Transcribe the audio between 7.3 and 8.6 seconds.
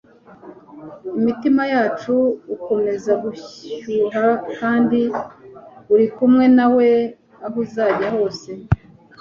aho uzajya hose